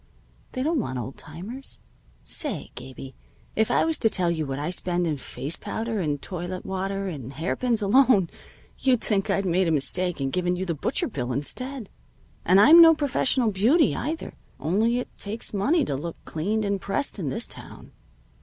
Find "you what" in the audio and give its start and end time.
4.31-4.57